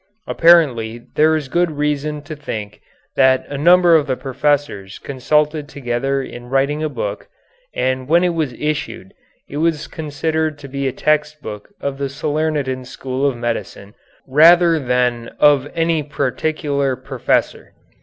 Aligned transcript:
Apparently 0.25 0.97
there 1.13 1.35
is 1.35 1.47
good 1.47 1.69
reason 1.69 2.23
to 2.23 2.35
think 2.35 2.81
that 3.15 3.45
a 3.49 3.55
number 3.55 3.95
of 3.95 4.07
the 4.07 4.17
professors 4.17 4.97
consulted 4.97 5.69
together 5.69 6.23
in 6.23 6.49
writing 6.49 6.81
a 6.81 6.89
book, 6.89 7.27
and 7.75 8.07
when 8.07 8.23
it 8.23 8.33
was 8.33 8.51
issued 8.53 9.13
it 9.47 9.57
was 9.57 9.85
considered 9.85 10.57
to 10.57 10.67
be 10.67 10.87
a 10.87 10.91
text 10.91 11.39
book 11.43 11.69
of 11.79 11.99
the 11.99 12.09
Salernitan 12.09 12.83
school 12.83 13.29
of 13.29 13.37
medicine 13.37 13.93
rather 14.27 14.79
than 14.79 15.27
of 15.39 15.69
any 15.75 16.01
particular 16.01 16.95
professor. 16.95 17.73